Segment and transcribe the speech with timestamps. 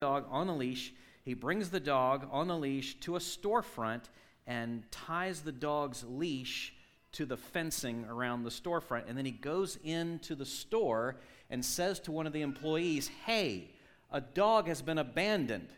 [0.00, 0.92] dog on a leash.
[1.24, 4.04] He brings the dog on a leash to a storefront
[4.46, 6.72] and ties the dog's leash
[7.12, 9.08] to the fencing around the storefront.
[9.08, 11.16] And then he goes into the store
[11.50, 13.72] and says to one of the employees, Hey,
[14.12, 15.68] a dog has been abandoned.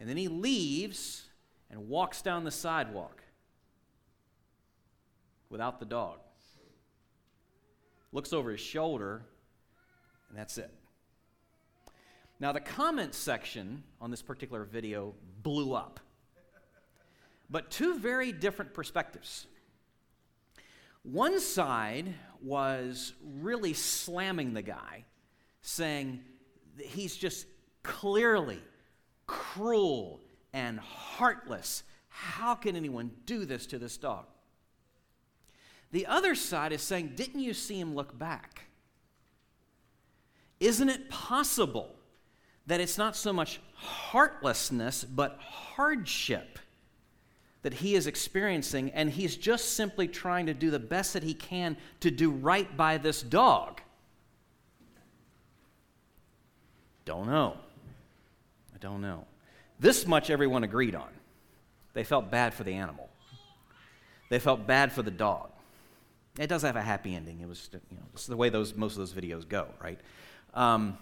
[0.00, 1.24] And then he leaves
[1.70, 3.22] and walks down the sidewalk
[5.50, 6.18] without the dog.
[8.10, 9.22] Looks over his shoulder,
[10.30, 10.70] and that's it.
[12.42, 15.14] Now, the comment section on this particular video
[15.44, 16.00] blew up,
[17.48, 19.46] but two very different perspectives.
[21.04, 25.04] One side was really slamming the guy,
[25.60, 26.24] saying
[26.84, 27.46] he's just
[27.84, 28.60] clearly
[29.28, 30.18] cruel
[30.52, 31.84] and heartless.
[32.08, 34.24] How can anyone do this to this dog?
[35.92, 38.62] The other side is saying, Didn't you see him look back?
[40.58, 41.94] Isn't it possible
[42.66, 46.58] that it's not so much heartlessness, but hardship
[47.62, 51.34] that he is experiencing, and he's just simply trying to do the best that he
[51.34, 53.80] can to do right by this dog.
[57.04, 57.56] Don't know.
[58.74, 59.26] I don't know.
[59.78, 61.08] This much everyone agreed on.
[61.94, 63.08] They felt bad for the animal.
[64.28, 65.50] They felt bad for the dog.
[66.38, 67.40] It does have a happy ending.
[67.40, 70.00] It was, you know, is the way those most of those videos go, right?
[70.54, 70.96] Um,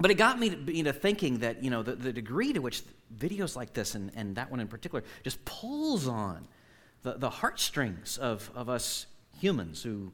[0.00, 2.60] but it got me to, you know, thinking that you know the, the degree to
[2.60, 2.82] which
[3.16, 6.46] videos like this and, and that one in particular just pulls on
[7.02, 9.06] the, the heartstrings of, of us
[9.40, 10.12] humans who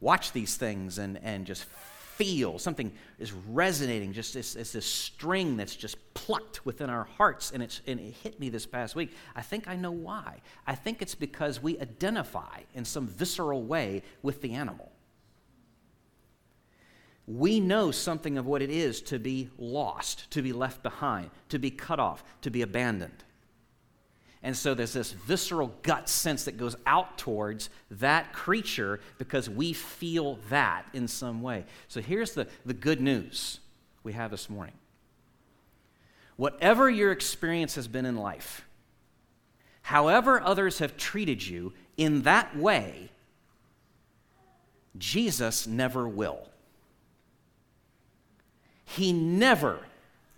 [0.00, 5.56] watch these things and, and just feel something is resonating just it's, it's this string
[5.56, 9.12] that's just plucked within our hearts and, it's, and it hit me this past week.
[9.36, 10.40] I think i know why.
[10.66, 14.90] I think it's because we identify in some visceral way with the animal
[17.28, 21.58] we know something of what it is to be lost, to be left behind, to
[21.58, 23.22] be cut off, to be abandoned.
[24.42, 29.74] And so there's this visceral gut sense that goes out towards that creature because we
[29.74, 31.66] feel that in some way.
[31.88, 33.60] So here's the, the good news
[34.04, 34.74] we have this morning.
[36.36, 38.64] Whatever your experience has been in life,
[39.82, 43.10] however others have treated you in that way,
[44.96, 46.48] Jesus never will.
[48.98, 49.78] He never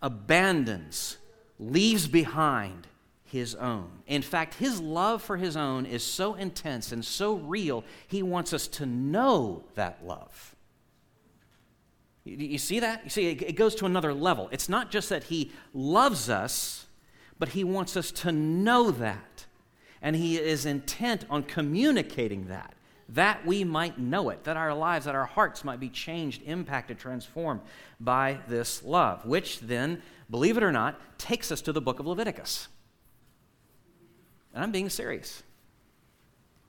[0.02, 1.16] abandons,
[1.58, 2.86] leaves behind
[3.24, 4.02] his own.
[4.06, 8.52] In fact, his love for his own is so intense and so real, he wants
[8.52, 10.54] us to know that love.
[12.24, 13.04] You, see that?
[13.04, 14.50] You see, it goes to another level.
[14.52, 16.86] It's not just that he loves us,
[17.38, 19.46] but he wants us to know that.
[20.02, 22.74] And he is intent on communicating that
[23.14, 26.98] that we might know it, that our lives, that our hearts might be changed, impacted,
[26.98, 27.60] transformed
[27.98, 32.06] by this love, which then, believe it or not, takes us to the book of
[32.06, 32.68] Leviticus.
[34.54, 35.42] And I'm being serious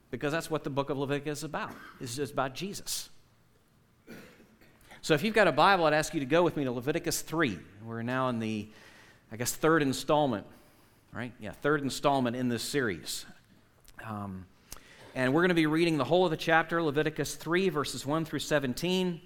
[0.09, 1.71] because that's what the book of Leviticus is about.
[1.99, 3.09] It's just about Jesus.
[5.01, 7.21] So if you've got a Bible, I'd ask you to go with me to Leviticus
[7.21, 7.57] 3.
[7.83, 8.67] We're now in the,
[9.31, 10.45] I guess, third installment,
[11.11, 11.33] right?
[11.39, 13.25] Yeah, third installment in this series.
[14.05, 14.45] Um,
[15.13, 18.23] and we're going to be reading the whole of the chapter, Leviticus 3, verses 1
[18.23, 19.19] through 17.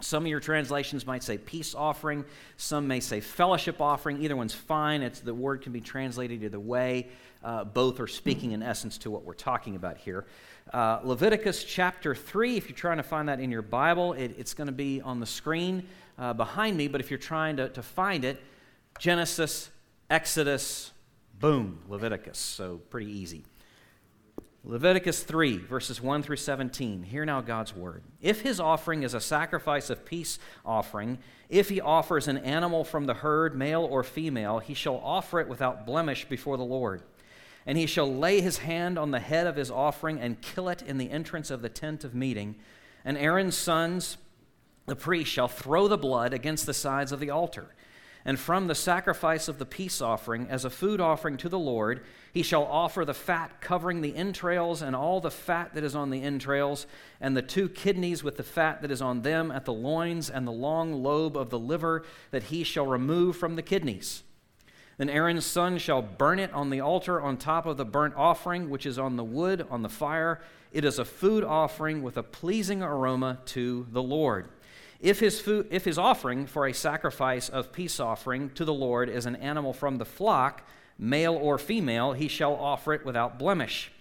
[0.00, 2.24] Some of your translations might say peace offering.
[2.56, 4.22] Some may say fellowship offering.
[4.22, 5.02] Either one's fine.
[5.02, 7.08] It's, the word can be translated either way.
[7.44, 10.24] Uh, both are speaking in essence to what we're talking about here.
[10.72, 14.54] Uh, Leviticus chapter 3, if you're trying to find that in your Bible, it, it's
[14.54, 15.86] going to be on the screen
[16.18, 16.88] uh, behind me.
[16.88, 18.40] But if you're trying to, to find it,
[18.98, 19.68] Genesis,
[20.08, 20.92] Exodus,
[21.38, 22.38] boom, Leviticus.
[22.38, 23.44] So pretty easy.
[24.70, 27.02] Leviticus 3, verses 1 through 17.
[27.04, 28.02] Hear now God's word.
[28.20, 33.06] If his offering is a sacrifice of peace offering, if he offers an animal from
[33.06, 37.02] the herd, male or female, he shall offer it without blemish before the Lord.
[37.64, 40.82] And he shall lay his hand on the head of his offering and kill it
[40.82, 42.56] in the entrance of the tent of meeting.
[43.06, 44.18] And Aaron's sons,
[44.84, 47.74] the priest, shall throw the blood against the sides of the altar.
[48.28, 52.04] And from the sacrifice of the peace offering, as a food offering to the Lord,
[52.30, 56.10] he shall offer the fat covering the entrails and all the fat that is on
[56.10, 56.86] the entrails,
[57.22, 60.46] and the two kidneys with the fat that is on them at the loins, and
[60.46, 64.24] the long lobe of the liver that he shall remove from the kidneys.
[64.98, 68.68] Then Aaron's son shall burn it on the altar on top of the burnt offering,
[68.68, 70.42] which is on the wood on the fire.
[70.70, 74.50] It is a food offering with a pleasing aroma to the Lord.
[75.00, 79.08] If his, food, if his offering for a sacrifice of peace offering to the Lord
[79.08, 80.62] is an animal from the flock,
[80.98, 83.92] male or female, he shall offer it without blemish.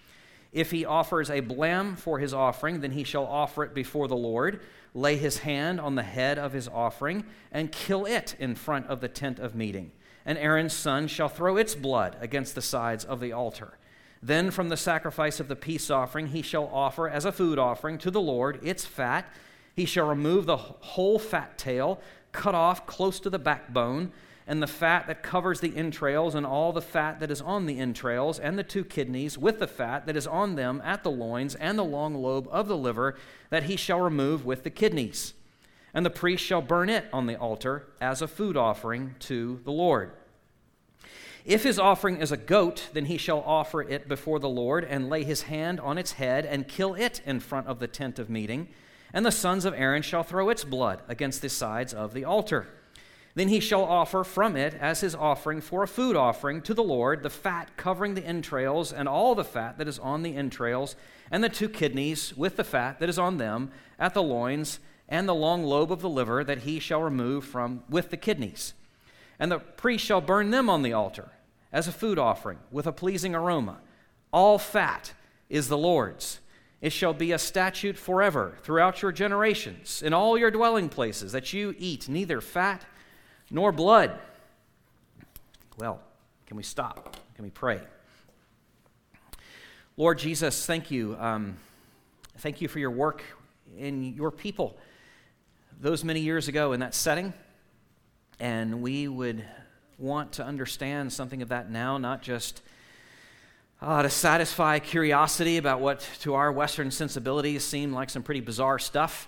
[0.51, 4.15] If he offers a lamb for his offering, then he shall offer it before the
[4.15, 4.61] Lord,
[4.95, 8.99] lay his hand on the head of his offering, and kill it in front of
[8.99, 9.91] the tent of meeting.
[10.25, 13.77] And Aaron's son shall throw its blood against the sides of the altar.
[14.23, 17.99] Then from the sacrifice of the peace offering he shall offer as a food offering
[17.99, 19.31] to the Lord its fat.
[19.77, 22.01] He shall remove the whole fat tail,
[22.31, 24.11] cut off close to the backbone
[24.47, 27.79] and the fat that covers the entrails, and all the fat that is on the
[27.79, 31.53] entrails, and the two kidneys, with the fat that is on them at the loins,
[31.55, 33.15] and the long lobe of the liver,
[33.49, 35.33] that he shall remove with the kidneys.
[35.93, 39.71] And the priest shall burn it on the altar as a food offering to the
[39.71, 40.11] Lord.
[41.43, 45.09] If his offering is a goat, then he shall offer it before the Lord, and
[45.09, 48.29] lay his hand on its head, and kill it in front of the tent of
[48.29, 48.69] meeting.
[49.13, 52.67] And the sons of Aaron shall throw its blood against the sides of the altar.
[53.35, 56.83] Then he shall offer from it as his offering for a food offering to the
[56.83, 60.95] Lord the fat covering the entrails and all the fat that is on the entrails,
[61.29, 65.29] and the two kidneys with the fat that is on them at the loins, and
[65.29, 68.73] the long lobe of the liver that he shall remove from with the kidneys.
[69.39, 71.29] And the priest shall burn them on the altar
[71.71, 73.77] as a food offering with a pleasing aroma.
[74.33, 75.13] All fat
[75.47, 76.39] is the Lord's.
[76.81, 81.51] It shall be a statute forever throughout your generations in all your dwelling places that
[81.51, 82.85] you eat neither fat
[83.49, 84.17] nor blood.
[85.77, 85.99] Well,
[86.45, 87.17] can we stop?
[87.35, 87.81] Can we pray?
[89.95, 91.17] Lord Jesus, thank you.
[91.19, 91.57] Um,
[92.37, 93.23] thank you for your work
[93.77, 94.77] in your people
[95.79, 97.33] those many years ago in that setting.
[98.39, 99.43] And we would
[99.97, 102.61] want to understand something of that now, not just
[103.81, 108.79] uh, to satisfy curiosity about what to our Western sensibilities seem like some pretty bizarre
[108.79, 109.27] stuff.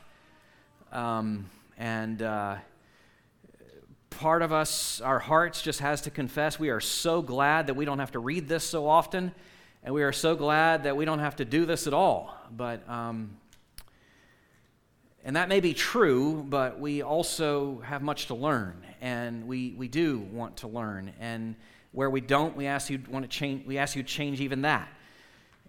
[0.92, 2.56] Um, and uh,
[4.10, 7.86] part of us, our hearts, just has to confess we are so glad that we
[7.86, 9.34] don't have to read this so often,
[9.84, 12.36] and we are so glad that we don't have to do this at all.
[12.52, 13.38] But, um,
[15.24, 19.88] and that may be true, but we also have much to learn, and we, we
[19.88, 21.13] do want to learn.
[21.19, 21.56] And
[21.92, 23.66] where we don't, we ask you want to change.
[23.66, 24.88] We ask you to change even that,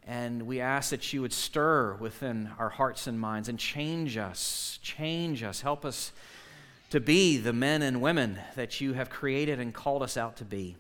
[0.07, 4.79] and we ask that you would stir within our hearts and minds and change us,
[4.83, 6.13] change us, help us
[6.91, 10.45] to be the men and women that you have created and called us out to
[10.45, 10.77] be.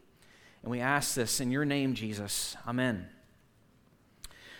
[0.62, 2.56] And we ask this in your name, Jesus.
[2.66, 3.08] Amen.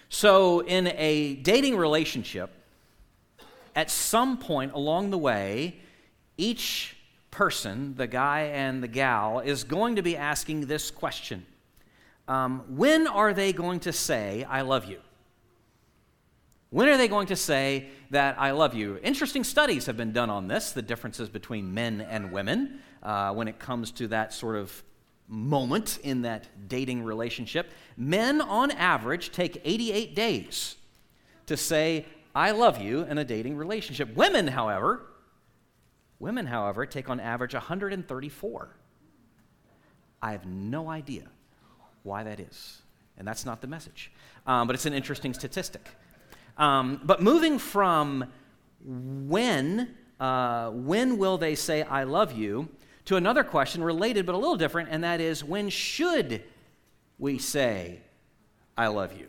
[0.09, 2.51] So, in a dating relationship,
[3.77, 5.81] at some point along the way,
[6.37, 6.97] each
[7.31, 11.47] person, the guy and the gal, is going to be asking this question
[12.29, 15.01] um, When are they going to say, I love you?
[16.71, 19.01] When are they going to say that I love you?
[19.03, 23.49] Interesting studies have been done on this, the differences between men and women uh, when
[23.49, 24.83] it comes to that sort of
[25.27, 27.73] moment in that dating relationship.
[27.97, 30.77] Men, on average, take 88 days
[31.47, 34.15] to say, I love you in a dating relationship.
[34.15, 35.03] Women, however,
[36.21, 38.77] women, however, take on average 134.
[40.23, 41.25] I have no idea
[42.03, 42.83] why that is.
[43.19, 44.13] And that's not the message.
[44.47, 45.89] Um, but it's an interesting statistic.
[46.57, 48.31] Um, but moving from
[48.85, 52.69] when, uh, when will they say, I love you,
[53.07, 56.43] to another question related but a little different, and that is, when should
[57.19, 58.01] we say,
[58.77, 59.29] I love you?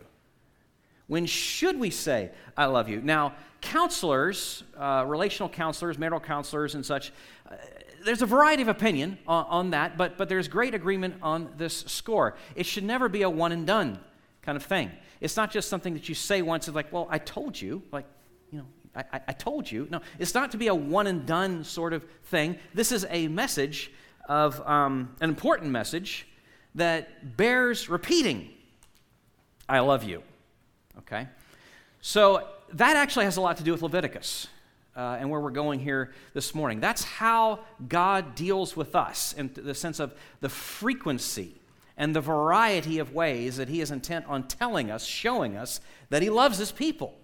[1.12, 3.02] When should we say, I love you?
[3.02, 7.12] Now, counselors, uh, relational counselors, marital counselors, and such,
[7.50, 7.56] uh,
[8.02, 11.80] there's a variety of opinion on, on, that, but, but there's great agreement on this
[11.86, 12.34] score.
[12.56, 13.98] It should never be a one and done
[14.40, 14.90] kind of thing.
[15.20, 18.06] It's not just something that you say once, it's like, well, I told you, like,
[18.50, 19.88] you know, I, I told you.
[19.90, 22.56] No, it's not to be a one and done sort of thing.
[22.72, 23.92] This is a message
[24.30, 26.26] of um, an important message
[26.74, 28.48] that bears repeating.
[29.68, 30.22] I love you.
[30.98, 31.28] Okay?
[32.00, 34.48] So that actually has a lot to do with Leviticus.
[34.94, 36.78] Uh, and where we're going here this morning.
[36.78, 41.54] That's how God deals with us in the sense of the frequency
[41.96, 45.80] and the variety of ways that he is intent on telling us, showing us
[46.10, 47.14] that he loves his people.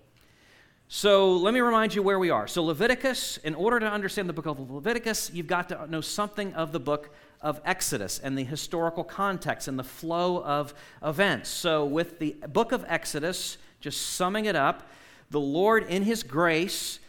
[0.90, 2.48] So let me remind you where we are.
[2.48, 6.54] So, Leviticus, in order to understand the book of Leviticus, you've got to know something
[6.54, 7.10] of the book
[7.42, 11.50] of Exodus and the historical context and the flow of events.
[11.50, 14.88] So, with the book of Exodus, just summing it up,
[15.30, 17.00] the Lord, in his grace,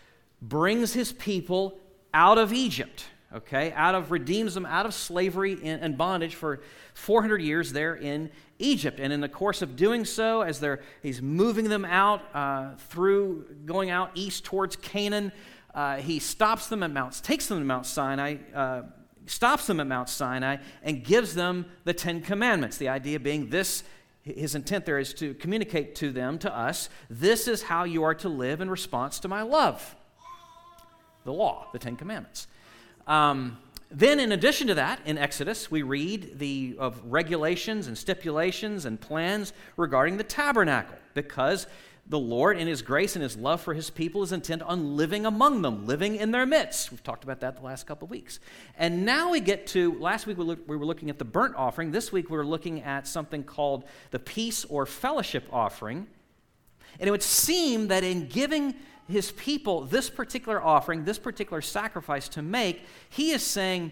[0.42, 1.80] brings his people
[2.14, 6.62] out of Egypt okay, out of redeems them out of slavery and bondage for
[6.94, 9.00] 400 years there in Egypt.
[9.00, 13.46] And in the course of doing so, as they're, he's moving them out uh, through
[13.66, 15.32] going out east towards Canaan,
[15.74, 18.82] uh, he stops them at Mount, takes them to Mount Sinai, uh,
[19.28, 22.78] stops them at Mount Sinai, and gives them the Ten Commandments.
[22.78, 23.84] The idea being this
[24.22, 28.14] his intent there is to communicate to them, to us, this is how you are
[28.16, 29.96] to live in response to my love
[31.26, 32.48] the law, the Ten Commandments.
[33.10, 33.58] Um,
[33.92, 39.02] then, in addition to that, in Exodus, we read the, of regulations and stipulations and
[39.02, 41.66] plans regarding the tabernacle because
[42.06, 45.26] the Lord, in His grace and His love for His people, is intent on living
[45.26, 46.92] among them, living in their midst.
[46.92, 48.40] We've talked about that the last couple of weeks.
[48.78, 51.92] And now we get to last week we, we were looking at the burnt offering.
[51.92, 56.06] This week we're looking at something called the peace or fellowship offering.
[57.00, 58.76] And it would seem that in giving
[59.10, 63.92] his people this particular offering, this particular sacrifice to make, he is saying,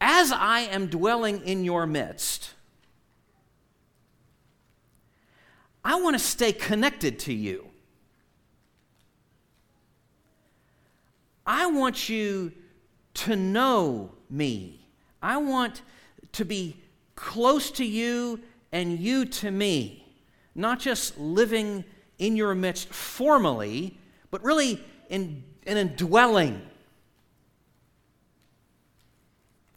[0.00, 2.50] As I am dwelling in your midst,
[5.84, 7.68] I want to stay connected to you.
[11.46, 12.52] I want you
[13.14, 14.84] to know me.
[15.22, 15.82] I want
[16.32, 16.76] to be
[17.14, 18.40] close to you
[18.72, 20.04] and you to me,
[20.56, 21.84] not just living
[22.18, 23.98] in your midst formally,
[24.30, 26.62] but really in, in indwelling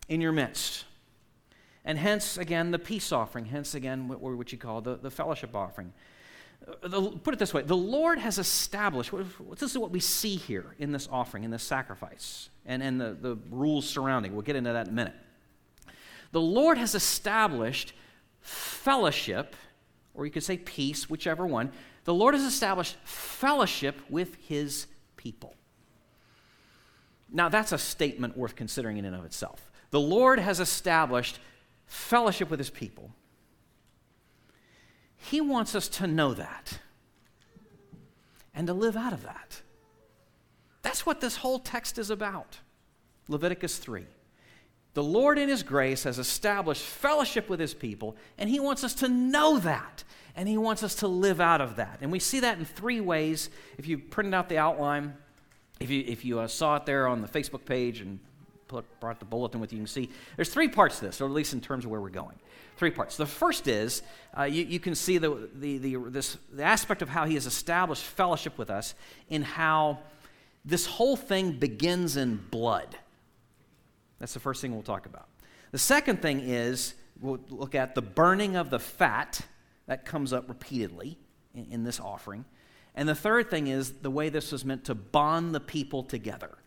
[0.08, 0.86] in your midst.
[1.86, 5.56] And hence, again, the peace offering, hence, again, what, what you call the, the fellowship
[5.56, 5.94] offering.
[6.68, 9.12] Uh, the, put it this way the Lord has established,
[9.58, 13.18] this is what we see here in this offering, in this sacrifice, and, and the,
[13.20, 14.34] the rules surrounding.
[14.34, 15.16] We'll get into that in a minute.
[16.32, 17.94] The Lord has established
[18.42, 19.56] fellowship,
[20.14, 21.72] or you could say peace, whichever one.
[22.10, 25.54] The Lord has established fellowship with his people.
[27.32, 29.70] Now, that's a statement worth considering in and of itself.
[29.92, 31.38] The Lord has established
[31.86, 33.12] fellowship with his people.
[35.18, 36.80] He wants us to know that
[38.56, 39.62] and to live out of that.
[40.82, 42.58] That's what this whole text is about.
[43.28, 44.08] Leviticus 3.
[44.94, 48.94] The Lord, in His grace, has established fellowship with His people, and He wants us
[48.96, 50.04] to know that,
[50.36, 52.00] and He wants us to live out of that.
[52.02, 53.50] And we see that in three ways.
[53.78, 55.14] If you printed out the outline,
[55.80, 58.20] if you, if you uh, saw it there on the Facebook page and
[58.68, 61.26] put, brought the bulletin with you, you can see there's three parts to this, or
[61.26, 62.38] at least in terms of where we're going.
[62.78, 63.18] Three parts.
[63.18, 64.02] The first is
[64.38, 67.46] uh, you, you, can see the, the, the, this, the aspect of how he has
[67.46, 68.96] established fellowship with us
[69.30, 70.00] in how
[70.64, 72.98] this whole thing begins in blood.
[74.20, 75.28] That's the first thing we'll talk about.
[75.72, 79.42] The second thing is we'll look at the burning of the fat.
[79.88, 81.18] That comes up repeatedly
[81.54, 82.46] in, in this offering.
[82.96, 86.58] And the third thing is the way this was meant to bond the people together.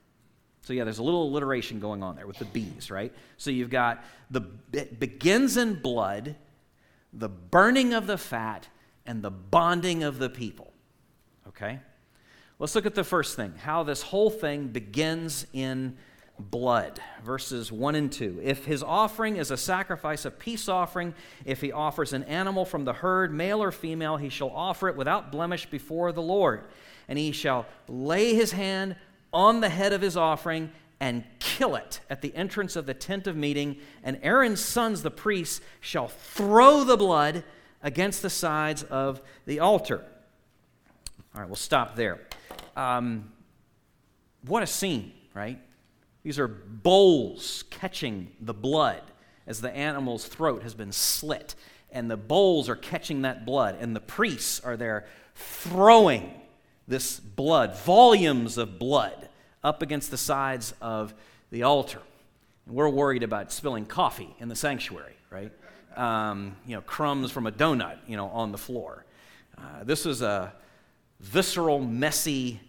[0.62, 3.12] So, yeah, there's a little alliteration going on there with the B's, right?
[3.36, 4.42] So, you've got the
[4.72, 6.36] it begins in blood,
[7.12, 8.68] the burning of the fat,
[9.04, 10.72] and the bonding of the people.
[11.48, 11.80] Okay?
[12.58, 15.96] Let's look at the first thing how this whole thing begins in
[16.38, 17.00] blood.
[17.24, 18.40] Verses 1 and 2.
[18.42, 22.84] If his offering is a sacrifice, a peace offering, if he offers an animal from
[22.84, 26.64] the herd, male or female, he shall offer it without blemish before the Lord.
[27.08, 28.96] And he shall lay his hand
[29.32, 30.70] on the head of his offering
[31.00, 35.10] and kill it at the entrance of the tent of meeting, and Aaron's sons, the
[35.10, 37.42] priests, shall throw the blood
[37.82, 40.04] against the sides of the altar.
[41.34, 42.20] All right, we'll stop there.
[42.76, 43.32] Um,
[44.46, 45.58] what a scene, right?
[46.22, 49.02] These are bowls catching the blood
[49.46, 51.54] as the animal's throat has been slit,
[51.90, 56.32] and the bowls are catching that blood, and the priests are there throwing
[56.86, 59.28] this blood, volumes of blood,
[59.64, 61.14] up against the sides of
[61.50, 62.00] the altar.
[62.66, 65.52] And we're worried about spilling coffee in the sanctuary, right?
[65.96, 69.04] Um, you know, crumbs from a donut, you know, on the floor.
[69.58, 70.52] Uh, this is a
[71.20, 72.60] visceral, messy,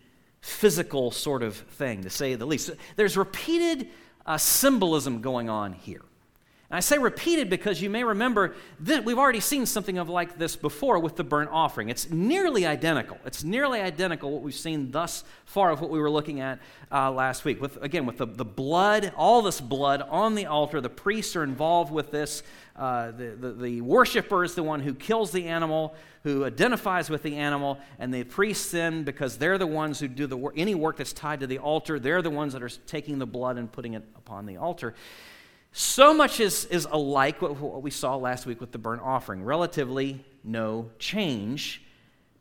[0.44, 2.70] physical sort of thing, to say the least.
[2.98, 3.88] There's repeated
[4.26, 6.02] uh, symbolism going on here.
[6.70, 10.38] And I say repeated because you may remember that we've already seen something of like
[10.38, 11.88] this before with the burnt offering.
[11.88, 13.20] It's nearly identical.
[13.26, 16.60] It's nearly identical what we've seen thus far of what we were looking at
[16.92, 17.62] uh, last week.
[17.62, 21.44] With again, with the, the blood, all this blood on the altar, the priests are
[21.44, 22.44] involved with this.
[22.76, 27.22] Uh, the, the, the worshiper is the one who kills the animal, who identifies with
[27.22, 30.74] the animal, and the priests then, because they're the ones who do the work, any
[30.74, 33.72] work that's tied to the altar, they're the ones that are taking the blood and
[33.72, 34.94] putting it upon the altar.
[35.74, 39.44] So much is, is alike what, what we saw last week with the burnt offering.
[39.44, 41.82] Relatively no change.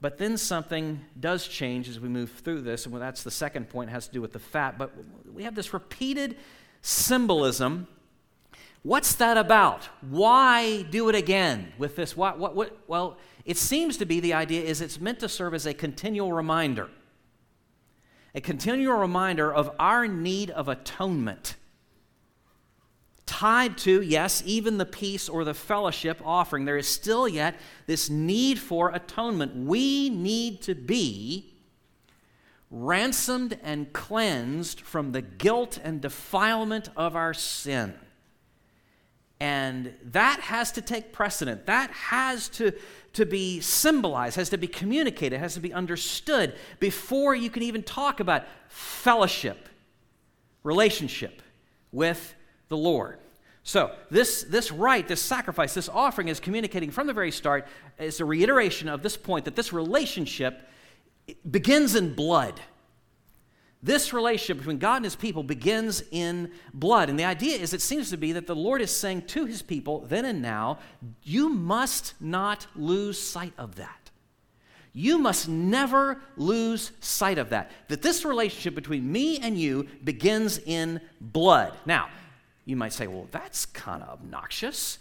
[0.00, 3.88] But then something does change as we move through this, and that's the second point,
[3.88, 4.76] it has to do with the fat.
[4.76, 4.92] But
[5.32, 6.36] we have this repeated
[6.82, 7.86] symbolism.
[8.82, 9.88] What's that about?
[10.00, 12.16] Why do it again with this?
[12.16, 12.76] What, what, what?
[12.88, 16.32] Well, it seems to be the idea is it's meant to serve as a continual
[16.32, 16.90] reminder,
[18.34, 21.56] a continual reminder of our need of atonement
[23.32, 26.64] tied to, yes, even the peace or the fellowship offering.
[26.64, 27.54] There is still yet
[27.86, 29.56] this need for atonement.
[29.56, 31.54] We need to be
[32.70, 37.94] ransomed and cleansed from the guilt and defilement of our sin.
[39.42, 41.66] And that has to take precedent.
[41.66, 42.72] That has to,
[43.14, 47.82] to be symbolized, has to be communicated, has to be understood before you can even
[47.82, 49.68] talk about fellowship,
[50.62, 51.42] relationship
[51.90, 52.36] with
[52.68, 53.18] the Lord.
[53.64, 57.66] So, this, this rite, this sacrifice, this offering is communicating from the very start.
[57.98, 60.68] It's a reiteration of this point that this relationship
[61.50, 62.60] begins in blood.
[63.82, 67.08] This relationship between God and his people begins in blood.
[67.10, 69.60] And the idea is, it seems to be that the Lord is saying to his
[69.60, 70.78] people, then and now,
[71.24, 74.10] you must not lose sight of that.
[74.92, 77.72] You must never lose sight of that.
[77.88, 81.76] That this relationship between me and you begins in blood.
[81.84, 82.08] Now,
[82.64, 84.98] you might say, well, that's kind of obnoxious.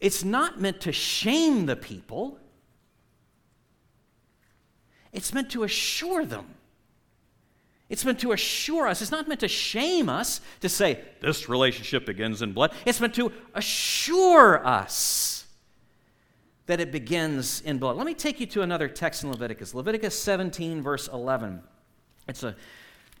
[0.00, 2.38] It's not meant to shame the people,
[5.12, 6.46] it's meant to assure them.
[7.88, 9.02] It's meant to assure us.
[9.02, 12.72] It's not meant to shame us to say, this relationship begins in blood.
[12.86, 15.46] It's meant to assure us
[16.66, 17.96] that it begins in blood.
[17.96, 21.62] Let me take you to another text in Leviticus Leviticus 17, verse 11.
[22.26, 22.56] It's a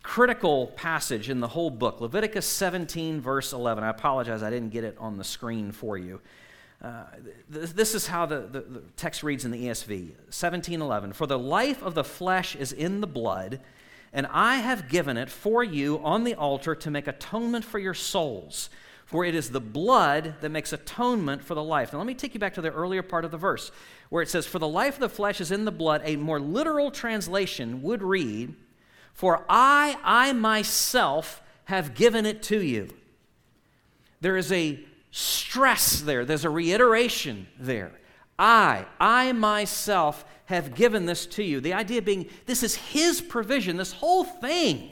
[0.02, 2.00] critical passage in the whole book.
[2.00, 3.84] Leviticus 17, verse 11.
[3.84, 6.20] I apologize, I didn't get it on the screen for you.
[6.82, 7.04] Uh,
[7.48, 11.82] this is how the, the, the, text reads in the ESV 1711 For the life
[11.82, 13.60] of the flesh is in the blood,
[14.14, 17.94] and I have given it for you on the altar to make atonement for your
[17.94, 18.70] souls.
[19.04, 21.92] For it is the blood that makes atonement for the life.
[21.92, 23.70] Now, let me take you back to the earlier part of the verse
[24.08, 26.00] where it says, For the life of the flesh is in the blood.
[26.04, 28.54] A more literal translation would read,
[29.12, 32.88] For I, I myself have given it to you.
[34.20, 34.78] There is a
[35.10, 37.92] stress there, there's a reiteration there.
[38.38, 41.60] I, I myself have given this to you.
[41.60, 44.90] The idea being this is His provision, this whole thing.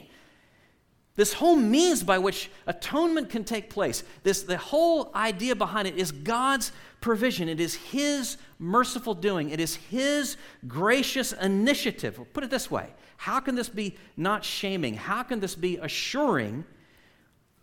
[1.15, 4.03] This whole means by which atonement can take place.
[4.23, 7.47] This, the whole idea behind it is God's provision.
[7.47, 9.51] It is His merciful doing.
[9.51, 12.19] It is His gracious initiative.
[12.33, 14.95] put it this way How can this be not shaming?
[14.95, 16.65] How can this be assuring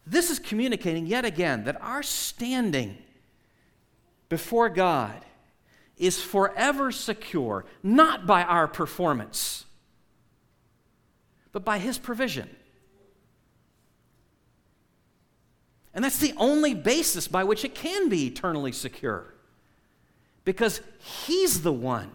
[0.06, 2.98] this is communicating yet again that our standing
[4.28, 5.24] before God
[6.00, 9.64] is forever secure, not by our performance,
[11.52, 12.48] but by His provision.
[15.92, 19.34] And that's the only basis by which it can be eternally secure.
[20.44, 22.10] Because He's the one,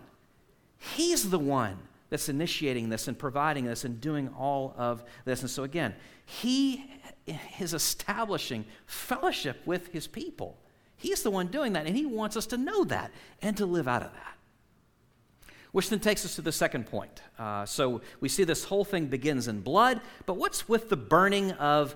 [0.78, 1.78] He's the one
[2.10, 5.42] that's initiating this and providing this and doing all of this.
[5.42, 5.94] And so, again,
[6.26, 6.86] He
[7.60, 10.58] is establishing fellowship with his people.
[10.98, 13.88] He's the one doing that, and he wants us to know that and to live
[13.88, 14.38] out of that.
[15.72, 17.22] Which then takes us to the second point.
[17.38, 21.52] Uh, so we see this whole thing begins in blood, but what's with the burning
[21.54, 21.96] of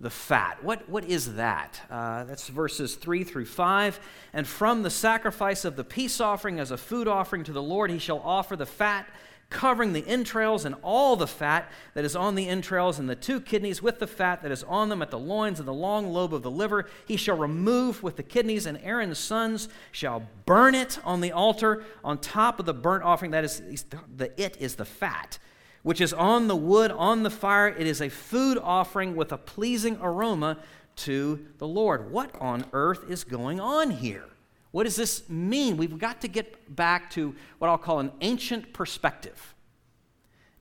[0.00, 0.64] the fat?
[0.64, 1.80] What, what is that?
[1.88, 4.00] Uh, that's verses 3 through 5.
[4.32, 7.90] And from the sacrifice of the peace offering as a food offering to the Lord,
[7.90, 9.06] he shall offer the fat
[9.50, 13.40] covering the entrails and all the fat that is on the entrails, and the two
[13.40, 16.32] kidneys with the fat that is on them at the loins and the long lobe
[16.32, 16.88] of the liver.
[17.06, 21.84] He shall remove with the kidneys, and Aaron's sons shall burn it on the altar
[22.04, 23.32] on top of the burnt offering.
[23.32, 23.84] That is,
[24.16, 25.38] the it is the fat,
[25.82, 27.68] which is on the wood, on the fire.
[27.68, 30.58] It is a food offering with a pleasing aroma
[30.96, 32.12] to the Lord.
[32.12, 34.29] What on earth is going on here?
[34.72, 35.76] What does this mean?
[35.76, 39.54] We've got to get back to what I'll call an ancient perspective.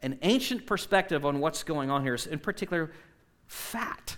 [0.01, 2.91] An ancient perspective on what's going on here is, in particular,
[3.47, 4.17] fat.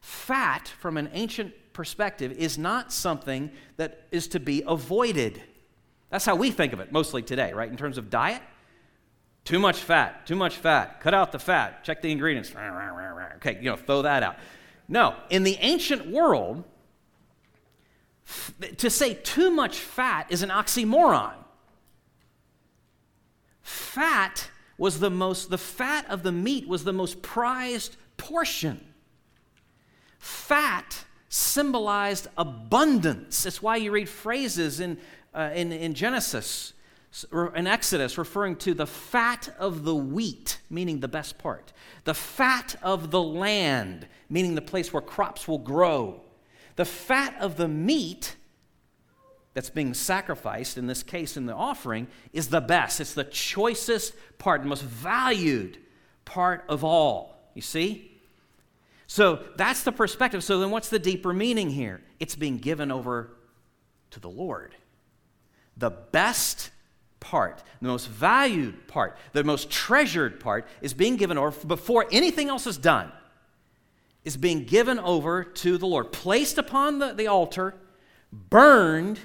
[0.00, 5.40] Fat, from an ancient perspective, is not something that is to be avoided.
[6.10, 7.70] That's how we think of it mostly today, right?
[7.70, 8.42] In terms of diet,
[9.44, 12.52] too much fat, too much fat, cut out the fat, check the ingredients.
[13.36, 14.36] Okay, you know, throw that out.
[14.88, 16.64] No, in the ancient world,
[18.78, 21.34] to say too much fat is an oxymoron.
[23.62, 28.80] Fat was the most, the fat of the meat was the most prized portion.
[30.18, 33.44] Fat symbolized abundance.
[33.44, 34.98] That's why you read phrases in,
[35.34, 36.72] uh, in, in Genesis,
[37.32, 41.72] in Exodus, referring to the fat of the wheat, meaning the best part,
[42.04, 46.23] the fat of the land, meaning the place where crops will grow
[46.76, 48.36] the fat of the meat
[49.54, 53.00] that's being sacrificed, in this case in the offering, is the best.
[53.00, 55.78] It's the choicest part, the most valued
[56.24, 57.50] part of all.
[57.54, 58.20] You see?
[59.06, 60.42] So that's the perspective.
[60.42, 62.00] So then, what's the deeper meaning here?
[62.18, 63.30] It's being given over
[64.10, 64.74] to the Lord.
[65.76, 66.70] The best
[67.20, 72.48] part, the most valued part, the most treasured part is being given over before anything
[72.48, 73.12] else is done,
[74.24, 77.74] is being given over to the Lord, placed upon the, the altar,
[78.32, 79.20] burned,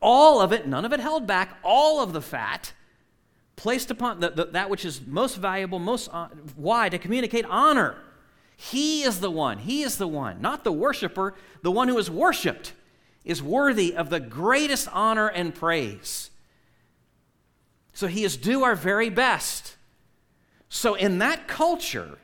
[0.00, 2.72] all of it, none of it held back, all of the fat,
[3.56, 7.96] placed upon the, the, that which is most valuable, most uh, wide to communicate honor.
[8.56, 12.10] He is the one, He is the one, not the worshiper, the one who is
[12.10, 12.72] worshiped
[13.24, 16.30] is worthy of the greatest honor and praise.
[17.92, 19.76] So he is do our very best.
[20.68, 22.18] So in that culture,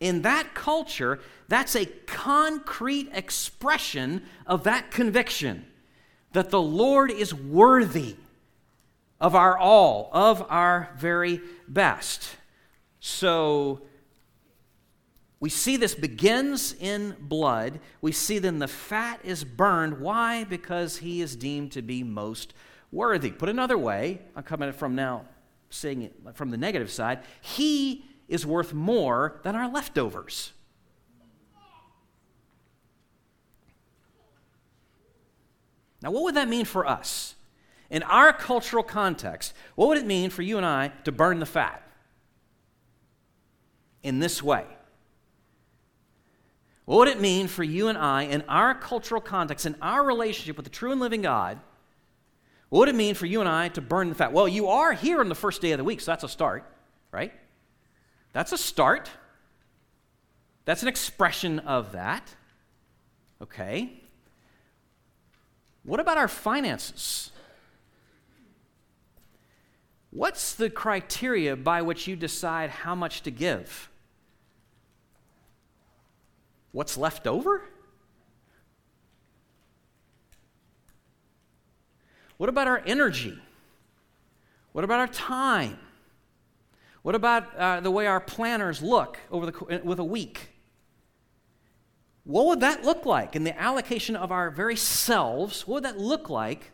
[0.00, 5.66] in that culture, that's a concrete expression of that conviction
[6.32, 8.16] that the Lord is worthy
[9.20, 12.36] of our all, of our very best.
[13.00, 13.82] So
[15.40, 17.80] we see this begins in blood.
[18.00, 20.00] We see then the fat is burned.
[20.00, 20.44] Why?
[20.44, 22.54] Because he is deemed to be most
[22.92, 23.30] worthy.
[23.30, 25.24] Put another way, I'm coming from now
[25.70, 30.52] seeing it from the negative side, he is worth more than our leftovers.
[36.02, 37.34] Now, what would that mean for us?
[37.90, 41.46] In our cultural context, what would it mean for you and I to burn the
[41.46, 41.82] fat?
[44.02, 44.64] In this way.
[46.84, 50.56] What would it mean for you and I in our cultural context, in our relationship
[50.56, 51.58] with the true and living God?
[52.68, 54.32] What would it mean for you and I to burn the fat?
[54.32, 56.64] Well, you are here on the first day of the week, so that's a start,
[57.10, 57.32] right?
[58.38, 59.10] That's a start.
[60.64, 62.36] That's an expression of that.
[63.42, 64.00] Okay.
[65.82, 67.32] What about our finances?
[70.12, 73.90] What's the criteria by which you decide how much to give?
[76.70, 77.62] What's left over?
[82.36, 83.36] What about our energy?
[84.70, 85.80] What about our time?
[87.08, 90.50] What about uh, the way our planners look over the, with a week?
[92.24, 95.66] What would that look like in the allocation of our very selves?
[95.66, 96.70] What would that look like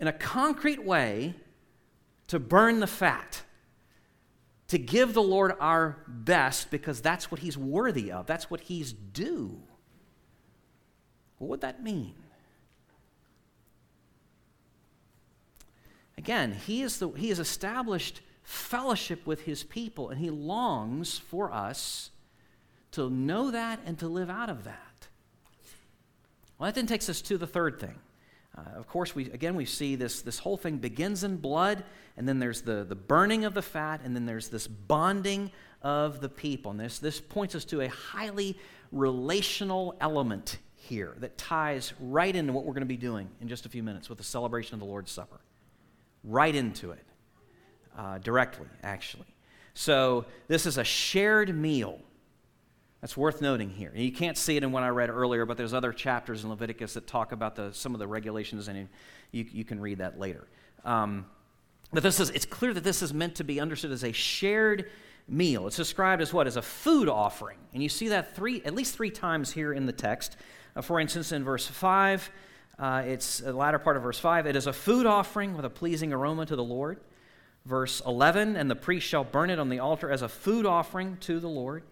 [0.00, 1.36] in a concrete way
[2.26, 3.42] to burn the fat?
[4.66, 8.92] To give the Lord our best because that's what He's worthy of, that's what He's
[8.92, 9.62] due.
[11.38, 12.14] What would that mean?
[16.16, 21.52] Again, he, is the, he has established fellowship with his people, and he longs for
[21.52, 22.10] us
[22.92, 25.06] to know that and to live out of that.
[26.58, 27.96] Well, that then takes us to the third thing.
[28.56, 31.84] Uh, of course, we, again, we see this, this whole thing begins in blood,
[32.16, 36.22] and then there's the, the burning of the fat, and then there's this bonding of
[36.22, 36.70] the people.
[36.70, 38.58] And this, this points us to a highly
[38.90, 43.66] relational element here that ties right into what we're going to be doing in just
[43.66, 45.38] a few minutes with the celebration of the Lord's Supper
[46.24, 47.07] right into it
[47.98, 49.26] uh, directly, actually.
[49.74, 52.00] So this is a shared meal.
[53.00, 53.92] That's worth noting here.
[53.94, 56.94] You can't see it in what I read earlier, but there's other chapters in Leviticus
[56.94, 58.88] that talk about the, some of the regulations, and
[59.30, 60.48] you, you can read that later.
[60.84, 61.26] Um,
[61.92, 64.90] but this is, it's clear that this is meant to be understood as a shared
[65.28, 65.66] meal.
[65.66, 66.46] It's described as what?
[66.46, 67.58] As a food offering.
[67.72, 70.36] And you see that three, at least three times here in the text.
[70.74, 72.30] Uh, for instance, in verse 5,
[72.78, 74.46] uh, it's the latter part of verse 5.
[74.46, 77.00] It is a food offering with a pleasing aroma to the Lord.
[77.68, 81.18] Verse 11, and the priest shall burn it on the altar as a food offering
[81.18, 81.82] to the Lord.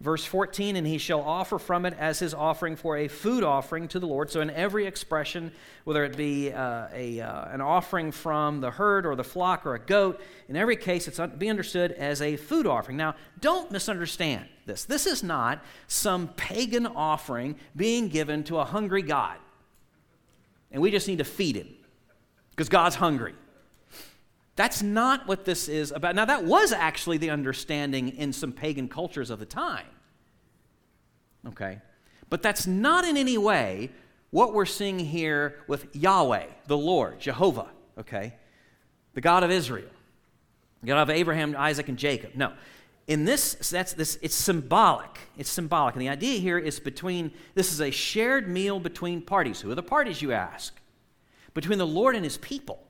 [0.00, 3.88] Verse 14, and he shall offer from it as his offering for a food offering
[3.88, 4.30] to the Lord.
[4.30, 5.52] So, in every expression,
[5.84, 9.74] whether it be uh, a, uh, an offering from the herd or the flock or
[9.74, 12.96] a goat, in every case, it's to be understood as a food offering.
[12.96, 14.84] Now, don't misunderstand this.
[14.84, 19.36] This is not some pagan offering being given to a hungry God
[20.70, 21.68] and we just need to feed him
[22.50, 23.34] because God's hungry.
[24.58, 26.16] That's not what this is about.
[26.16, 29.86] Now, that was actually the understanding in some pagan cultures of the time.
[31.46, 31.80] Okay?
[32.28, 33.90] But that's not in any way
[34.30, 37.68] what we're seeing here with Yahweh, the Lord, Jehovah,
[37.98, 38.34] okay?
[39.14, 39.90] The God of Israel,
[40.80, 42.32] the God of Abraham, Isaac, and Jacob.
[42.34, 42.52] No
[43.06, 47.72] in this that's this it's symbolic it's symbolic and the idea here is between this
[47.72, 50.78] is a shared meal between parties who are the parties you ask
[51.54, 52.87] between the lord and his people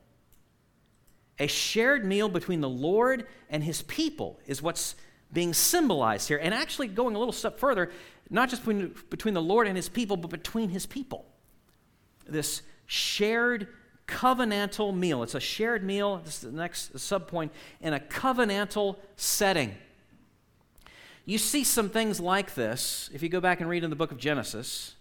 [1.38, 4.94] a shared meal between the lord and his people is what's
[5.32, 6.38] being symbolized here.
[6.38, 7.90] And actually going a little step further
[8.30, 11.26] not just between, between the lord and his people but between his people.
[12.26, 13.68] This shared
[14.06, 15.22] covenantal meal.
[15.22, 16.18] It's a shared meal.
[16.24, 19.74] This is the next subpoint in a covenantal setting.
[21.24, 24.10] You see some things like this if you go back and read in the book
[24.10, 24.94] of Genesis.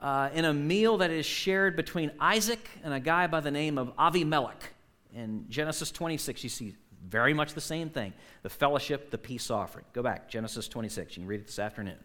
[0.00, 3.76] Uh, in a meal that is shared between Isaac and a guy by the name
[3.76, 4.72] of Avimelech.
[5.14, 6.76] In Genesis 26, you see
[7.08, 9.84] very much the same thing the fellowship, the peace offering.
[9.92, 11.16] Go back, Genesis 26.
[11.16, 11.98] You can read it this afternoon.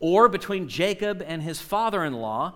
[0.00, 2.54] Or between Jacob and his father in law,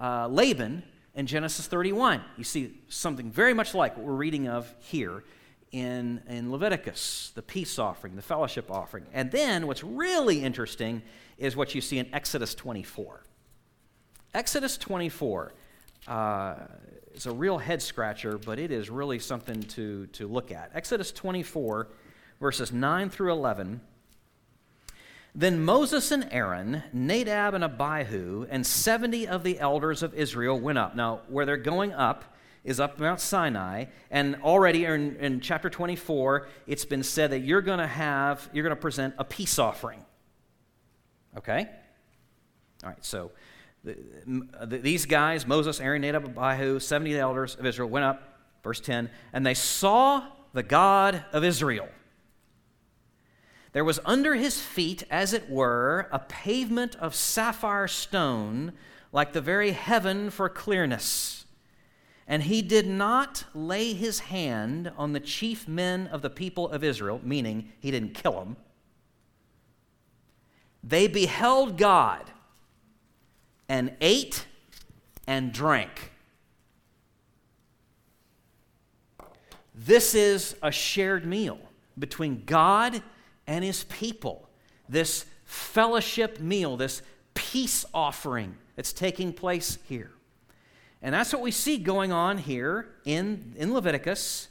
[0.00, 0.82] uh, Laban,
[1.14, 2.22] in Genesis 31.
[2.36, 5.24] You see something very much like what we're reading of here
[5.70, 9.06] in, in Leviticus the peace offering, the fellowship offering.
[9.12, 11.02] And then what's really interesting
[11.38, 13.22] is what you see in Exodus 24.
[14.34, 15.52] Exodus 24
[16.06, 16.54] uh,
[17.26, 20.70] a real head scratcher, but it is really something to, to look at.
[20.74, 21.88] Exodus 24,
[22.40, 23.80] verses 9 through 11.
[25.34, 30.78] Then Moses and Aaron, Nadab and Abihu, and 70 of the elders of Israel went
[30.78, 30.94] up.
[30.94, 36.48] Now, where they're going up is up Mount Sinai, and already in, in chapter 24,
[36.66, 40.04] it's been said that you're going to have, you're going to present a peace offering.
[41.36, 41.66] Okay?
[42.84, 43.32] All right, so
[43.84, 48.22] these guys, Moses, Aaron, Nadab, Abihu, 70 elders of Israel, went up,
[48.62, 51.88] verse 10, and they saw the God of Israel.
[53.72, 58.72] There was under his feet, as it were, a pavement of sapphire stone,
[59.12, 61.46] like the very heaven for clearness.
[62.28, 66.84] And he did not lay his hand on the chief men of the people of
[66.84, 68.56] Israel, meaning he didn't kill them.
[70.84, 72.30] They beheld God
[73.72, 74.44] and ate
[75.26, 76.12] and drank.
[79.74, 81.58] This is a shared meal
[81.98, 83.02] between God
[83.46, 84.46] and his people.
[84.90, 87.00] This fellowship meal, this
[87.32, 90.10] peace offering that's taking place here.
[91.00, 94.48] And that's what we see going on here in, in Leviticus.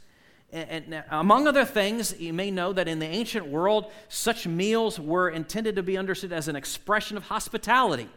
[0.51, 4.99] And, and among other things, you may know that in the ancient world, such meals
[4.99, 8.09] were intended to be understood as an expression of hospitality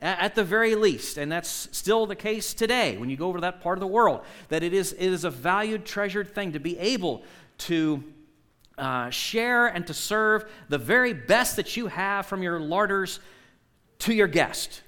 [0.00, 3.42] at the very least, and that's still the case today when you go over to
[3.42, 6.60] that part of the world, that it is, it is a valued, treasured thing to
[6.60, 7.22] be able
[7.58, 8.04] to
[8.76, 13.20] uh, share and to serve the very best that you have from your larders
[14.00, 14.82] to your guest.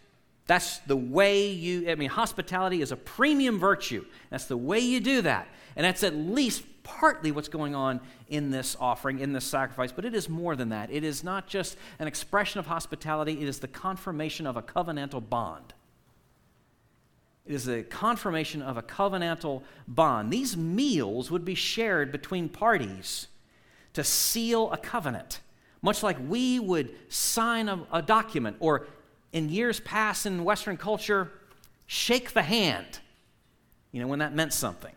[0.46, 4.04] That's the way you, I mean, hospitality is a premium virtue.
[4.30, 5.48] That's the way you do that.
[5.76, 10.06] And that's at least partly what's going on in this offering, in this sacrifice, but
[10.06, 10.90] it is more than that.
[10.90, 15.28] It is not just an expression of hospitality, it is the confirmation of a covenantal
[15.28, 15.74] bond.
[17.44, 20.32] It is a confirmation of a covenantal bond.
[20.32, 23.28] These meals would be shared between parties
[23.92, 25.40] to seal a covenant,
[25.82, 28.86] much like we would sign a, a document or,
[29.32, 31.30] in years past in Western culture,
[31.86, 33.00] shake the hand,
[33.92, 34.92] you know, when that meant something.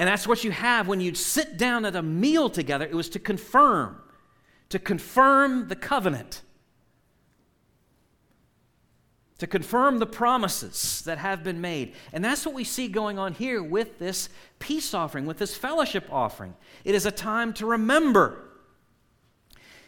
[0.00, 2.86] And that's what you have when you sit down at a meal together.
[2.86, 4.00] It was to confirm,
[4.70, 6.40] to confirm the covenant,
[9.36, 11.92] to confirm the promises that have been made.
[12.14, 16.08] And that's what we see going on here with this peace offering, with this fellowship
[16.10, 16.54] offering.
[16.82, 18.48] It is a time to remember.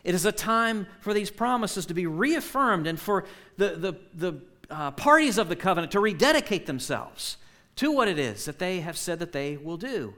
[0.05, 3.25] It is a time for these promises to be reaffirmed and for
[3.57, 7.39] the, the, the uh, parties of the covenant to rededicate themselves
[7.77, 10.15] to what it is that they have said that they will do.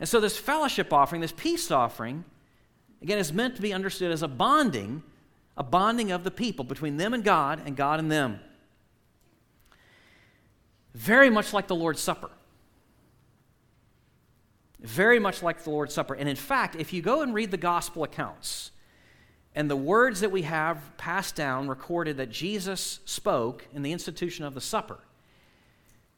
[0.00, 2.24] And so, this fellowship offering, this peace offering,
[3.02, 5.02] again, is meant to be understood as a bonding,
[5.56, 8.40] a bonding of the people between them and God and God and them.
[10.94, 12.30] Very much like the Lord's Supper.
[14.80, 16.14] Very much like the Lord's Supper.
[16.14, 18.70] And in fact, if you go and read the gospel accounts,
[19.54, 24.44] and the words that we have passed down, recorded that Jesus spoke in the institution
[24.44, 25.00] of the supper,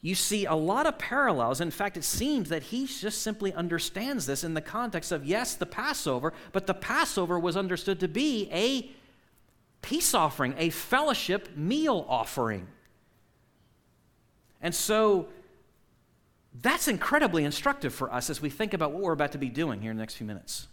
[0.02, 1.60] you see a lot of parallels.
[1.60, 5.54] In fact, it seems that he just simply understands this in the context of, yes,
[5.54, 8.90] the Passover, but the Passover was understood to be a
[9.82, 12.66] peace offering, a fellowship meal offering.
[14.62, 15.28] And so
[16.62, 19.80] that's incredibly instructive for us as we think about what we're about to be doing
[19.80, 20.66] here in the next few minutes.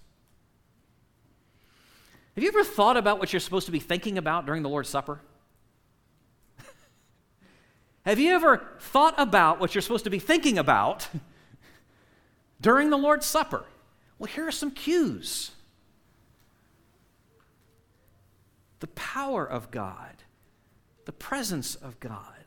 [2.35, 4.89] Have you ever thought about what you're supposed to be thinking about during the Lord's
[4.89, 5.19] Supper?
[8.07, 11.09] Have you ever thought about what you're supposed to be thinking about
[12.61, 13.65] during the Lord's Supper?
[14.17, 15.51] Well, here are some cues
[18.79, 20.23] the power of God,
[21.03, 22.45] the presence of God,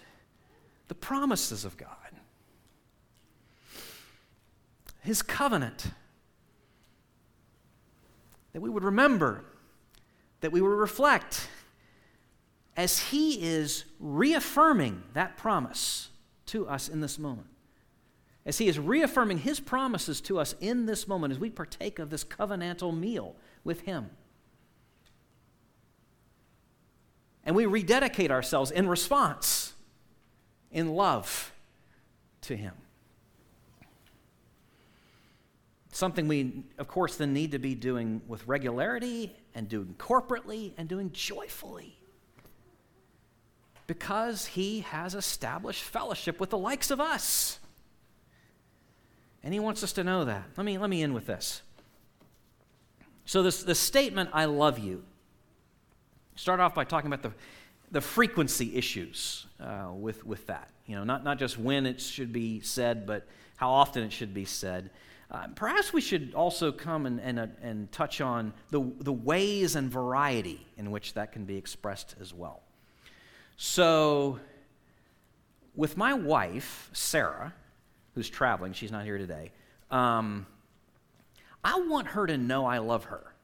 [0.88, 1.88] the promises of God,
[5.00, 5.88] His covenant.
[8.54, 9.44] That we would remember,
[10.40, 11.48] that we would reflect
[12.80, 16.08] as he is reaffirming that promise
[16.46, 17.46] to us in this moment.
[18.46, 22.10] as he is reaffirming his promises to us in this moment as we partake of
[22.10, 24.08] this covenantal meal with him.
[27.44, 29.74] And we rededicate ourselves in response,
[30.70, 31.52] in love
[32.40, 32.74] to him.
[35.92, 40.88] Something we, of course, then need to be doing with regularity and doing corporately and
[40.88, 41.99] doing joyfully.
[43.90, 47.58] Because he has established fellowship with the likes of us.
[49.42, 50.44] And he wants us to know that.
[50.56, 51.62] Let me, let me end with this.
[53.24, 55.02] So, this, this statement, I love you,
[56.36, 57.32] start off by talking about the,
[57.90, 60.70] the frequency issues uh, with, with that.
[60.86, 63.26] You know, not, not just when it should be said, but
[63.56, 64.90] how often it should be said.
[65.32, 69.74] Uh, perhaps we should also come and, and, uh, and touch on the, the ways
[69.74, 72.62] and variety in which that can be expressed as well.
[73.62, 74.40] So,
[75.74, 77.52] with my wife, Sarah,
[78.14, 79.52] who's traveling, she's not here today,
[79.90, 80.46] um,
[81.62, 83.34] I want her to know I love her.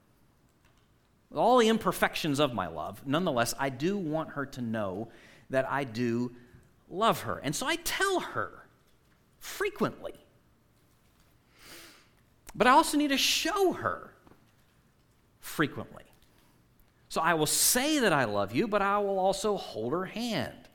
[1.28, 5.08] With all the imperfections of my love, nonetheless, I do want her to know
[5.50, 6.32] that I do
[6.88, 7.36] love her.
[7.44, 8.64] And so I tell her
[9.38, 10.14] frequently.
[12.54, 14.14] But I also need to show her
[15.40, 16.05] frequently.
[17.16, 20.68] So I will say that I love you, but I will also hold her hand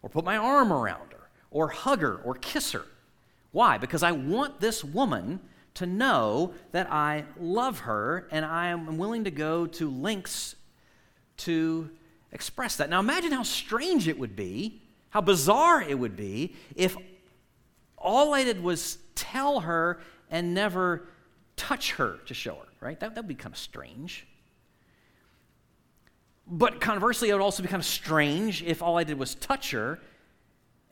[0.00, 2.86] or put my arm around her or hug her or kiss her.
[3.52, 3.76] Why?
[3.76, 5.38] Because I want this woman
[5.74, 10.56] to know that I love her and I am willing to go to lengths
[11.44, 11.90] to
[12.32, 12.88] express that.
[12.88, 16.96] Now imagine how strange it would be, how bizarre it would be if
[17.98, 21.06] all I did was tell her and never
[21.54, 22.98] touch her to show her, right?
[22.98, 24.26] That would be kind of strange.
[26.46, 29.72] But conversely, it would also be kind of strange if all I did was touch
[29.72, 29.98] her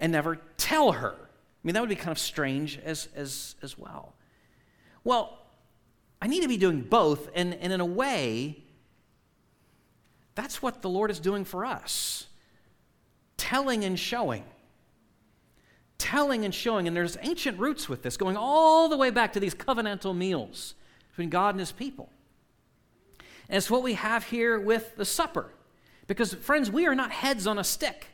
[0.01, 1.15] and never tell her.
[1.15, 4.15] I mean, that would be kind of strange as, as, as well.
[5.05, 5.39] Well,
[6.21, 8.63] I need to be doing both, and, and in a way,
[10.35, 12.27] that's what the Lord is doing for us
[13.37, 14.45] telling and showing
[16.05, 16.87] telling and showing.
[16.87, 20.75] And there's ancient roots with this, going all the way back to these covenantal meals
[21.11, 22.11] between God and his people.
[23.49, 25.51] And it's what we have here with the supper.
[26.07, 28.09] Because, friends, we are not heads on a stick.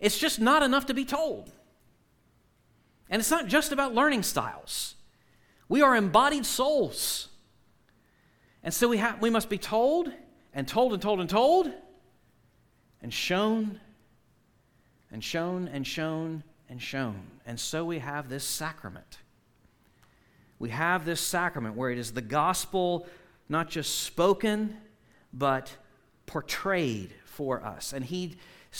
[0.00, 1.50] It's just not enough to be told.
[3.08, 4.96] And it's not just about learning styles.
[5.68, 7.28] We are embodied souls.
[8.62, 10.12] And so we, have, we must be told
[10.52, 11.72] and told and told and told
[13.02, 13.80] and shown
[15.10, 17.20] and shown and shown and shown.
[17.46, 19.18] And so we have this sacrament.
[20.64, 23.06] We have this sacrament where it is the gospel
[23.50, 24.74] not just spoken,
[25.30, 25.76] but
[26.24, 27.92] portrayed for us.
[27.92, 28.36] And he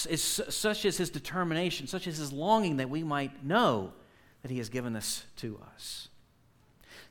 [0.08, 3.92] is such as his determination, such as his longing that we might know
[4.40, 6.08] that he has given this to us.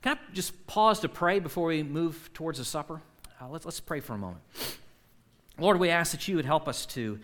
[0.02, 3.00] Can I just pause to pray before we move towards the supper?
[3.40, 4.42] Uh, let's, let's pray for a moment.
[5.56, 7.20] Lord, we ask that you would help us to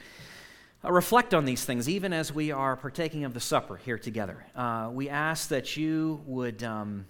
[0.85, 4.47] uh, reflect on these things, even as we are partaking of the supper here together.
[4.55, 7.07] Uh, we ask that you would um,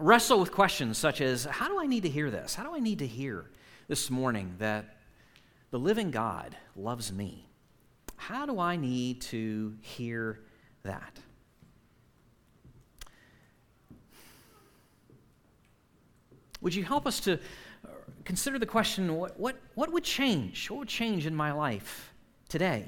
[0.00, 2.54] wrestle with questions such as How do I need to hear this?
[2.54, 3.50] How do I need to hear
[3.88, 4.96] this morning that
[5.70, 7.46] the living God loves me?
[8.16, 10.40] How do I need to hear
[10.82, 11.18] that?
[16.60, 17.38] Would you help us to
[18.24, 20.68] consider the question what, what, what would change?
[20.70, 22.12] What would change in my life
[22.48, 22.86] today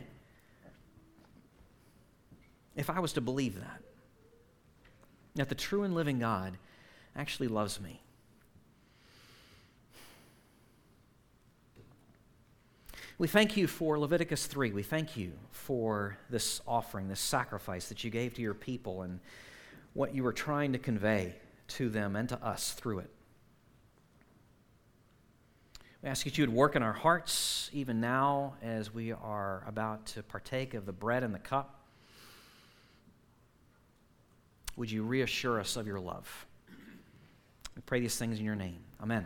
[2.76, 3.82] if I was to believe that?
[5.36, 6.58] That the true and living God
[7.16, 8.00] actually loves me.
[13.18, 14.72] We thank you for Leviticus 3.
[14.72, 19.20] We thank you for this offering, this sacrifice that you gave to your people, and
[19.92, 21.36] what you were trying to convey
[21.68, 23.10] to them and to us through it.
[26.02, 30.04] We ask that you would work in our hearts even now as we are about
[30.06, 31.78] to partake of the bread and the cup.
[34.76, 36.46] Would you reassure us of your love?
[37.74, 38.78] We pray these things in your name.
[39.02, 39.24] Amen.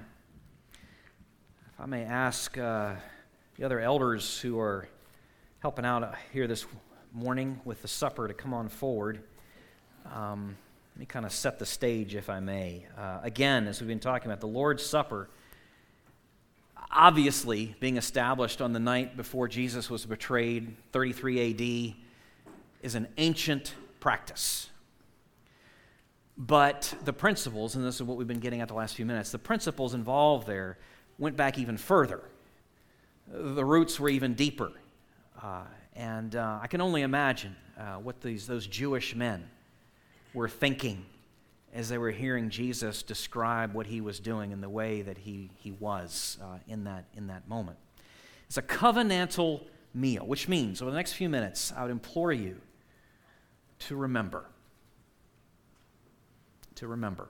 [0.72, 2.94] If I may ask uh,
[3.56, 4.88] the other elders who are
[5.60, 6.64] helping out here this
[7.12, 9.20] morning with the supper to come on forward.
[10.14, 10.56] Um,
[10.94, 12.86] let me kind of set the stage, if I may.
[12.96, 15.28] Uh, again, as we've been talking about, the Lord's Supper
[16.90, 21.94] obviously being established on the night before Jesus was betrayed, 33 AD,
[22.82, 24.70] is an ancient practice.
[26.38, 29.30] But the principles, and this is what we've been getting at the last few minutes,
[29.30, 30.78] the principles involved there
[31.18, 32.22] went back even further.
[33.28, 34.72] The roots were even deeper.
[35.42, 35.64] Uh,
[35.96, 39.48] And uh, I can only imagine uh, what these, those Jewish men
[40.34, 41.06] were thinking
[41.72, 45.50] as they were hearing Jesus describe what he was doing and the way that he,
[45.56, 47.78] he was uh, in, that, in that moment.
[48.46, 49.62] It's a covenantal
[49.94, 52.60] meal, which means over the next few minutes, I would implore you
[53.78, 54.44] to remember.
[56.76, 57.28] To remember.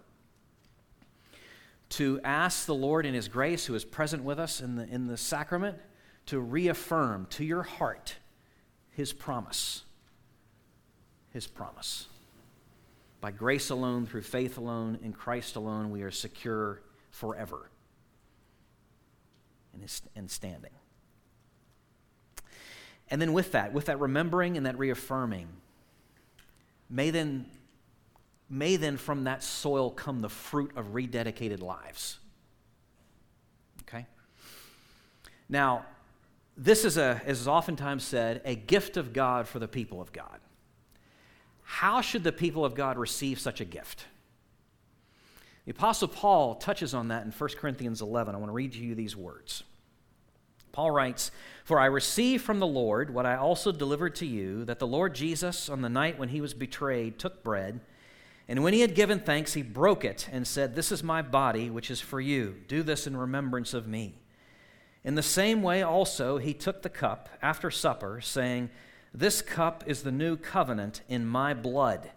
[1.91, 5.07] To ask the Lord in His grace, who is present with us in the, in
[5.07, 5.79] the sacrament,
[6.27, 8.17] to reaffirm to your heart
[8.91, 9.83] His promise.
[11.31, 12.07] His promise.
[13.21, 17.71] By grace alone, through faith alone, in Christ alone, we are secure forever
[20.17, 20.71] and standing.
[23.09, 25.49] And then with that, with that remembering and that reaffirming,
[26.91, 27.47] may then,
[28.49, 32.19] may then from that soil come the fruit of rededicated lives.
[33.83, 34.07] Okay?
[35.49, 35.85] Now,
[36.57, 40.13] this is, a, as is oftentimes said, a gift of God for the people of
[40.13, 40.41] God.
[41.63, 44.07] How should the people of God receive such a gift?
[45.65, 48.35] The Apostle Paul touches on that in 1 Corinthians 11.
[48.35, 49.65] I want to read to you these words.
[50.71, 51.33] Paul writes,
[51.65, 55.15] For I received from the Lord what I also delivered to you, that the Lord
[55.15, 57.81] Jesus, on the night when he was betrayed, took bread,
[58.49, 61.71] and when he had given thanks, he broke it and said, This is my body,
[61.71, 62.57] which is for you.
[62.69, 64.15] Do this in remembrance of me.
[65.05, 68.71] In the same way, also, he took the cup after supper, saying,
[69.17, 72.11] this cup is the new covenant in my blood.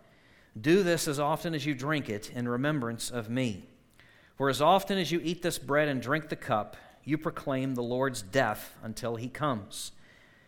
[0.59, 3.69] Do this as often as you drink it in remembrance of me.
[4.36, 6.75] For as often as you eat this bread and drink the cup,
[7.05, 9.93] you proclaim the Lord's death until he comes.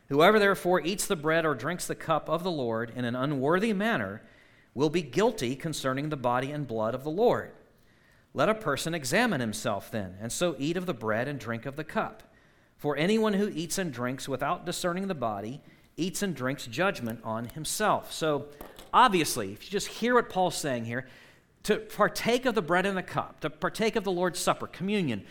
[0.10, 3.72] Whoever therefore eats the bread or drinks the cup of the Lord in an unworthy
[3.72, 4.22] manner
[4.74, 7.52] will be guilty concerning the body and blood of the Lord.
[8.34, 11.76] Let a person examine himself then, and so eat of the bread and drink of
[11.76, 12.24] the cup.
[12.78, 15.62] For anyone who eats and drinks without discerning the body,
[15.98, 18.14] eats and drinks judgment on himself.
[18.14, 18.48] So,
[18.94, 21.08] obviously, if you just hear what Paul's saying here,
[21.64, 25.24] to partake of the bread and the cup, to partake of the Lord's Supper, communion,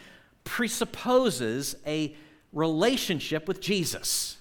[0.44, 2.14] presupposes a
[2.52, 4.36] relationship with Jesus.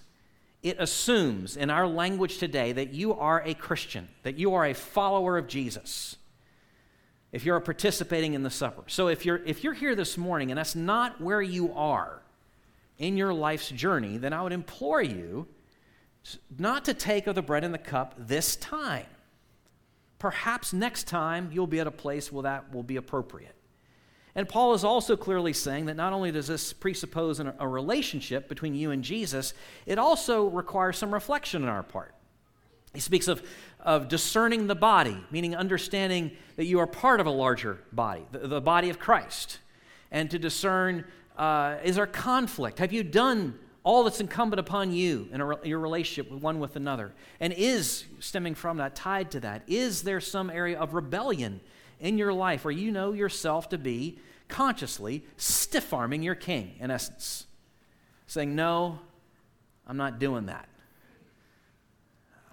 [0.61, 4.73] It assumes, in our language today, that you are a Christian, that you are a
[4.73, 6.17] follower of Jesus,
[7.31, 8.83] if you're participating in the supper.
[8.87, 12.21] So if you're, if you're here this morning and that's not where you are
[12.97, 15.47] in your life's journey, then I would implore you
[16.57, 19.05] not to take of the bread and the cup this time.
[20.17, 23.55] Perhaps next time you'll be at a place where that will be appropriate.
[24.39, 28.73] And Paul is also clearly saying that not only does this presuppose a relationship between
[28.73, 29.53] you and Jesus,
[29.85, 32.15] it also requires some reflection on our part.
[32.93, 33.43] He speaks of,
[33.81, 38.47] of discerning the body, meaning understanding that you are part of a larger body, the,
[38.47, 39.59] the body of Christ.
[40.09, 41.03] And to discern
[41.37, 42.79] uh, is there conflict?
[42.79, 47.11] Have you done all that's incumbent upon you in your relationship with one with another.
[47.39, 51.59] And is, stemming from that, tied to that, is there some area of rebellion
[51.99, 54.19] in your life where you know yourself to be
[54.49, 57.47] consciously stiff arming your king, in essence?
[58.27, 58.99] Saying, No,
[59.87, 60.67] I'm not doing that.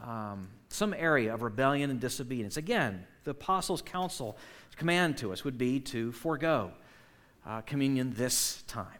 [0.04, 2.56] Um, some area of rebellion and disobedience.
[2.56, 4.36] Again, the apostles' counsel
[4.76, 6.70] command to us would be to forego
[7.46, 8.98] uh, communion this time.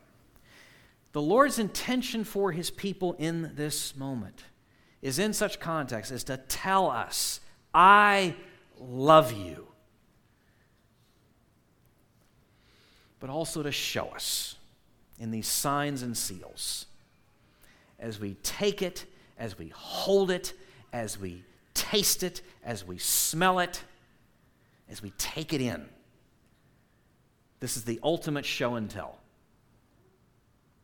[1.13, 4.45] The Lord's intention for his people in this moment
[5.03, 7.41] is in such context is to tell us,
[7.73, 8.35] I
[8.79, 9.66] love you.
[13.21, 14.57] But also to show us
[15.19, 16.87] in these signs and seals
[17.99, 19.07] as we take it,
[19.39, 20.53] as we hold it,
[20.93, 21.43] as we
[21.75, 23.83] taste it, as we smell it,
[24.89, 25.89] as we take it in.
[27.61, 29.19] This is the ultimate show and tell